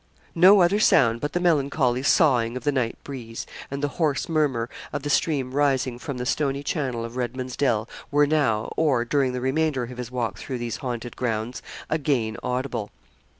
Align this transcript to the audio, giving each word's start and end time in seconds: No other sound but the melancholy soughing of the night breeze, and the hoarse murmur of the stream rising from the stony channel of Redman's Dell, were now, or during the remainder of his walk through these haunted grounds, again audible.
No 0.33 0.61
other 0.63 0.79
sound 0.79 1.21
but 1.21 1.33
the 1.33 1.39
melancholy 1.39 2.01
soughing 2.01 2.57
of 2.57 2.63
the 2.63 2.71
night 2.71 2.97
breeze, 3.03 3.45
and 3.69 3.83
the 3.83 3.87
hoarse 3.99 4.27
murmur 4.27 4.67
of 4.91 5.03
the 5.03 5.11
stream 5.11 5.51
rising 5.51 5.99
from 5.99 6.17
the 6.17 6.25
stony 6.25 6.63
channel 6.63 7.05
of 7.05 7.17
Redman's 7.17 7.55
Dell, 7.55 7.87
were 8.09 8.25
now, 8.25 8.73
or 8.75 9.05
during 9.05 9.31
the 9.33 9.41
remainder 9.41 9.83
of 9.83 9.99
his 9.99 10.09
walk 10.09 10.39
through 10.39 10.57
these 10.57 10.77
haunted 10.77 11.15
grounds, 11.15 11.61
again 11.87 12.35
audible. 12.41 12.89